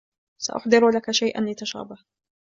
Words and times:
ساُحضِر 0.41 0.89
لكَ 0.89 1.11
شيئاُ 1.11 1.41
لتشربهُ. 1.41 1.97